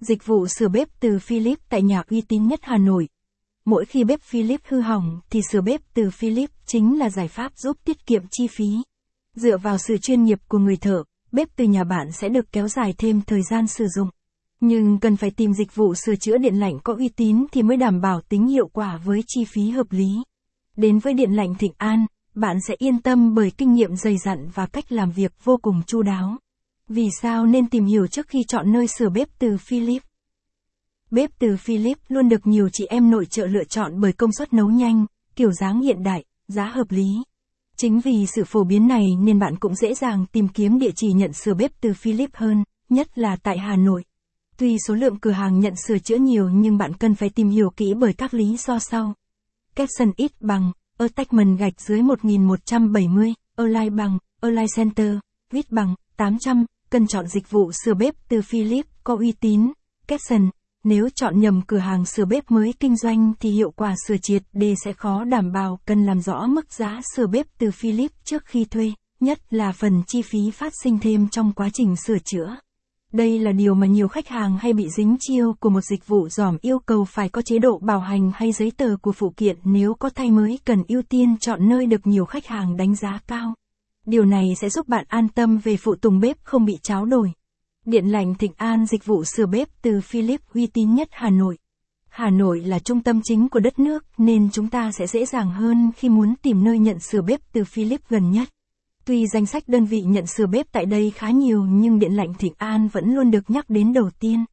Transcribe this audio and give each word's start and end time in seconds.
Dịch 0.00 0.26
vụ 0.26 0.46
sửa 0.46 0.68
bếp 0.68 0.88
từ 1.00 1.18
Philips 1.18 1.62
tại 1.68 1.82
nhà 1.82 2.02
uy 2.10 2.20
tín 2.20 2.46
nhất 2.46 2.60
Hà 2.62 2.78
Nội. 2.78 3.08
Mỗi 3.64 3.84
khi 3.84 4.04
bếp 4.04 4.22
Philips 4.22 4.64
hư 4.68 4.80
hỏng 4.80 5.20
thì 5.30 5.40
sửa 5.50 5.60
bếp 5.60 5.80
từ 5.94 6.10
Philips 6.10 6.52
chính 6.66 6.98
là 6.98 7.10
giải 7.10 7.28
pháp 7.28 7.52
giúp 7.56 7.76
tiết 7.84 8.06
kiệm 8.06 8.22
chi 8.30 8.46
phí. 8.46 8.82
Dựa 9.34 9.56
vào 9.56 9.78
sự 9.78 9.98
chuyên 9.98 10.24
nghiệp 10.24 10.38
của 10.48 10.58
người 10.58 10.76
thợ, 10.76 11.04
bếp 11.32 11.48
từ 11.56 11.64
nhà 11.64 11.84
bạn 11.84 12.12
sẽ 12.12 12.28
được 12.28 12.52
kéo 12.52 12.68
dài 12.68 12.94
thêm 12.98 13.20
thời 13.20 13.42
gian 13.50 13.66
sử 13.66 13.86
dụng. 13.96 14.08
Nhưng 14.60 15.00
cần 15.00 15.16
phải 15.16 15.30
tìm 15.30 15.52
dịch 15.52 15.74
vụ 15.74 15.94
sửa 15.94 16.16
chữa 16.16 16.38
điện 16.38 16.54
lạnh 16.54 16.78
có 16.84 16.94
uy 16.94 17.08
tín 17.08 17.46
thì 17.52 17.62
mới 17.62 17.76
đảm 17.76 18.00
bảo 18.00 18.20
tính 18.20 18.46
hiệu 18.46 18.68
quả 18.72 19.00
với 19.04 19.20
chi 19.26 19.44
phí 19.44 19.70
hợp 19.70 19.86
lý. 19.90 20.08
Đến 20.76 20.98
với 20.98 21.14
điện 21.14 21.32
lạnh 21.32 21.54
Thịnh 21.54 21.72
An, 21.76 22.06
bạn 22.34 22.56
sẽ 22.68 22.74
yên 22.78 23.02
tâm 23.02 23.34
bởi 23.34 23.50
kinh 23.50 23.74
nghiệm 23.74 23.96
dày 23.96 24.16
dặn 24.18 24.48
và 24.54 24.66
cách 24.66 24.92
làm 24.92 25.10
việc 25.10 25.32
vô 25.44 25.56
cùng 25.62 25.82
chu 25.86 26.02
đáo. 26.02 26.36
Vì 26.90 27.08
sao 27.22 27.46
nên 27.46 27.68
tìm 27.68 27.84
hiểu 27.84 28.06
trước 28.06 28.28
khi 28.28 28.44
chọn 28.48 28.72
nơi 28.72 28.86
sửa 28.86 29.08
bếp 29.08 29.28
từ 29.38 29.56
Philips? 29.56 30.06
Bếp 31.10 31.30
từ 31.38 31.56
Philips 31.56 32.00
luôn 32.08 32.28
được 32.28 32.46
nhiều 32.46 32.68
chị 32.72 32.86
em 32.86 33.10
nội 33.10 33.26
trợ 33.26 33.46
lựa 33.46 33.64
chọn 33.64 34.00
bởi 34.00 34.12
công 34.12 34.32
suất 34.32 34.52
nấu 34.52 34.70
nhanh, 34.70 35.06
kiểu 35.36 35.52
dáng 35.52 35.80
hiện 35.80 36.02
đại, 36.02 36.24
giá 36.48 36.64
hợp 36.64 36.90
lý. 36.90 37.06
Chính 37.76 38.00
vì 38.00 38.26
sự 38.34 38.44
phổ 38.44 38.64
biến 38.64 38.88
này 38.88 39.04
nên 39.18 39.38
bạn 39.38 39.56
cũng 39.56 39.74
dễ 39.74 39.94
dàng 39.94 40.26
tìm 40.32 40.48
kiếm 40.48 40.78
địa 40.78 40.90
chỉ 40.96 41.12
nhận 41.12 41.32
sửa 41.32 41.54
bếp 41.54 41.70
từ 41.80 41.92
Philips 41.94 42.34
hơn, 42.34 42.64
nhất 42.88 43.18
là 43.18 43.36
tại 43.36 43.58
Hà 43.58 43.76
Nội. 43.76 44.04
Tuy 44.56 44.76
số 44.88 44.94
lượng 44.94 45.18
cửa 45.20 45.30
hàng 45.30 45.60
nhận 45.60 45.74
sửa 45.86 45.98
chữa 45.98 46.16
nhiều 46.16 46.48
nhưng 46.48 46.78
bạn 46.78 46.94
cần 46.94 47.14
phải 47.14 47.30
tìm 47.30 47.48
hiểu 47.48 47.70
kỹ 47.70 47.94
bởi 47.94 48.12
các 48.12 48.34
lý 48.34 48.56
do 48.56 48.78
sau. 48.78 49.14
Capson 49.74 50.12
ít 50.16 50.32
bằng, 50.40 50.72
Attachment 50.98 51.58
gạch 51.58 51.80
dưới 51.80 52.02
1170, 52.02 53.34
Align 53.56 53.96
bằng, 53.96 54.18
Align 54.40 54.66
Center, 54.76 55.14
Vít 55.52 55.70
bằng, 55.70 55.94
800, 56.16 56.64
cần 56.90 57.06
chọn 57.06 57.26
dịch 57.26 57.50
vụ 57.50 57.70
sửa 57.84 57.94
bếp 57.94 58.14
từ 58.28 58.40
Philips 58.42 58.88
có 59.04 59.16
uy 59.16 59.32
tín. 59.32 59.72
Capson, 60.08 60.50
nếu 60.84 61.08
chọn 61.14 61.40
nhầm 61.40 61.62
cửa 61.66 61.78
hàng 61.78 62.04
sửa 62.04 62.24
bếp 62.24 62.50
mới 62.50 62.74
kinh 62.80 62.96
doanh 62.96 63.32
thì 63.40 63.50
hiệu 63.50 63.70
quả 63.70 63.94
sửa 64.06 64.16
triệt 64.22 64.42
đề 64.52 64.74
sẽ 64.84 64.92
khó 64.92 65.24
đảm 65.24 65.52
bảo 65.52 65.78
cần 65.86 66.06
làm 66.06 66.20
rõ 66.20 66.46
mức 66.46 66.72
giá 66.72 67.00
sửa 67.14 67.26
bếp 67.26 67.46
từ 67.58 67.70
Philips 67.70 68.14
trước 68.24 68.42
khi 68.46 68.64
thuê, 68.64 68.92
nhất 69.20 69.38
là 69.50 69.72
phần 69.72 70.02
chi 70.06 70.22
phí 70.22 70.50
phát 70.50 70.72
sinh 70.82 70.98
thêm 70.98 71.28
trong 71.28 71.52
quá 71.52 71.68
trình 71.72 71.96
sửa 71.96 72.18
chữa. 72.24 72.56
Đây 73.12 73.38
là 73.38 73.52
điều 73.52 73.74
mà 73.74 73.86
nhiều 73.86 74.08
khách 74.08 74.28
hàng 74.28 74.58
hay 74.58 74.72
bị 74.72 74.88
dính 74.96 75.16
chiêu 75.20 75.54
của 75.60 75.70
một 75.70 75.80
dịch 75.80 76.06
vụ 76.06 76.28
dòm 76.28 76.56
yêu 76.60 76.78
cầu 76.78 77.04
phải 77.04 77.28
có 77.28 77.42
chế 77.42 77.58
độ 77.58 77.78
bảo 77.78 78.00
hành 78.00 78.30
hay 78.34 78.52
giấy 78.52 78.72
tờ 78.76 78.96
của 79.02 79.12
phụ 79.12 79.32
kiện 79.36 79.56
nếu 79.64 79.94
có 79.94 80.10
thay 80.14 80.30
mới 80.30 80.58
cần 80.64 80.82
ưu 80.88 81.02
tiên 81.02 81.36
chọn 81.40 81.68
nơi 81.68 81.86
được 81.86 82.06
nhiều 82.06 82.24
khách 82.24 82.46
hàng 82.46 82.76
đánh 82.76 82.94
giá 82.94 83.20
cao. 83.26 83.54
Điều 84.06 84.24
này 84.24 84.54
sẽ 84.60 84.70
giúp 84.70 84.88
bạn 84.88 85.04
an 85.08 85.28
tâm 85.28 85.58
về 85.58 85.76
phụ 85.76 85.94
tùng 85.94 86.20
bếp 86.20 86.36
không 86.42 86.64
bị 86.64 86.78
cháo 86.82 87.04
đổi. 87.04 87.32
Điện 87.86 88.06
lạnh 88.06 88.34
Thịnh 88.34 88.52
An 88.56 88.86
dịch 88.86 89.04
vụ 89.04 89.24
sửa 89.24 89.46
bếp 89.46 89.68
từ 89.82 90.00
Philips 90.00 90.44
uy 90.54 90.66
tín 90.66 90.94
nhất 90.94 91.08
Hà 91.10 91.30
Nội. 91.30 91.58
Hà 92.08 92.30
Nội 92.30 92.60
là 92.60 92.78
trung 92.78 93.02
tâm 93.02 93.20
chính 93.24 93.48
của 93.48 93.60
đất 93.60 93.78
nước 93.78 94.04
nên 94.18 94.50
chúng 94.50 94.68
ta 94.68 94.90
sẽ 94.98 95.06
dễ 95.06 95.26
dàng 95.26 95.50
hơn 95.50 95.90
khi 95.96 96.08
muốn 96.08 96.34
tìm 96.42 96.64
nơi 96.64 96.78
nhận 96.78 96.98
sửa 96.98 97.22
bếp 97.22 97.40
từ 97.52 97.64
Philips 97.64 98.08
gần 98.08 98.30
nhất. 98.30 98.48
Tuy 99.04 99.26
danh 99.26 99.46
sách 99.46 99.62
đơn 99.66 99.84
vị 99.84 100.02
nhận 100.02 100.26
sửa 100.26 100.46
bếp 100.46 100.66
tại 100.72 100.86
đây 100.86 101.10
khá 101.10 101.30
nhiều 101.30 101.64
nhưng 101.64 101.98
điện 101.98 102.12
lạnh 102.12 102.34
Thịnh 102.38 102.54
An 102.56 102.88
vẫn 102.88 103.14
luôn 103.14 103.30
được 103.30 103.50
nhắc 103.50 103.70
đến 103.70 103.92
đầu 103.92 104.10
tiên. 104.20 104.44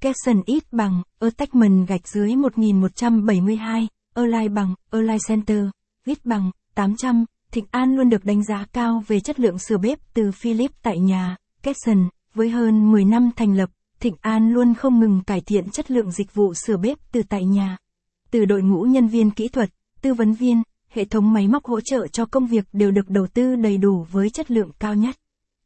Capson 0.00 0.42
ít 0.46 0.72
bằng, 0.72 1.02
Attachment 1.20 1.88
gạch 1.88 2.08
dưới 2.08 2.36
1172, 2.36 3.88
Align 4.14 4.54
bằng, 4.54 4.74
Align 4.90 5.18
Center, 5.28 5.64
ít 6.06 6.24
bằng, 6.24 6.50
800, 6.74 7.24
Thịnh 7.56 7.66
An 7.70 7.96
luôn 7.96 8.08
được 8.08 8.24
đánh 8.24 8.44
giá 8.44 8.64
cao 8.72 9.02
về 9.06 9.20
chất 9.20 9.40
lượng 9.40 9.58
sửa 9.58 9.78
bếp 9.78 9.98
từ 10.14 10.30
Philips 10.32 10.74
tại 10.82 10.98
nhà, 10.98 11.36
Capson, 11.62 12.08
với 12.34 12.50
hơn 12.50 12.90
10 12.92 13.04
năm 13.04 13.30
thành 13.36 13.56
lập, 13.56 13.70
Thịnh 14.00 14.14
An 14.20 14.52
luôn 14.52 14.74
không 14.74 15.00
ngừng 15.00 15.22
cải 15.26 15.40
thiện 15.40 15.70
chất 15.70 15.90
lượng 15.90 16.10
dịch 16.10 16.34
vụ 16.34 16.54
sửa 16.54 16.76
bếp 16.76 16.98
từ 17.12 17.22
tại 17.28 17.44
nhà. 17.44 17.76
Từ 18.30 18.44
đội 18.44 18.62
ngũ 18.62 18.82
nhân 18.82 19.06
viên 19.08 19.30
kỹ 19.30 19.48
thuật, 19.48 19.70
tư 20.02 20.14
vấn 20.14 20.32
viên, 20.32 20.62
hệ 20.88 21.04
thống 21.04 21.32
máy 21.32 21.48
móc 21.48 21.64
hỗ 21.64 21.80
trợ 21.80 22.06
cho 22.06 22.26
công 22.26 22.46
việc 22.46 22.64
đều 22.72 22.90
được 22.90 23.08
đầu 23.08 23.26
tư 23.26 23.56
đầy 23.56 23.78
đủ 23.78 24.06
với 24.10 24.30
chất 24.30 24.50
lượng 24.50 24.70
cao 24.78 24.94
nhất. 24.94 25.16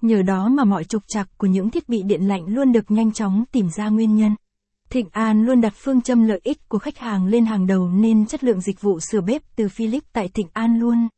Nhờ 0.02 0.22
đó 0.22 0.48
mà 0.48 0.64
mọi 0.64 0.84
trục 0.84 1.02
trặc 1.08 1.28
của 1.38 1.46
những 1.46 1.70
thiết 1.70 1.88
bị 1.88 2.02
điện 2.02 2.28
lạnh 2.28 2.46
luôn 2.46 2.72
được 2.72 2.90
nhanh 2.90 3.12
chóng 3.12 3.44
tìm 3.52 3.68
ra 3.76 3.88
nguyên 3.88 4.16
nhân. 4.16 4.34
Thịnh 4.90 5.08
An 5.12 5.44
luôn 5.44 5.60
đặt 5.60 5.72
phương 5.76 6.00
châm 6.00 6.28
lợi 6.28 6.40
ích 6.42 6.68
của 6.68 6.78
khách 6.78 6.98
hàng 6.98 7.26
lên 7.26 7.46
hàng 7.46 7.66
đầu 7.66 7.88
nên 7.88 8.26
chất 8.26 8.44
lượng 8.44 8.60
dịch 8.60 8.80
vụ 8.80 9.00
sửa 9.00 9.20
bếp 9.20 9.42
từ 9.56 9.68
Philips 9.68 10.06
tại 10.12 10.28
Thịnh 10.28 10.48
An 10.52 10.78
luôn 10.78 11.08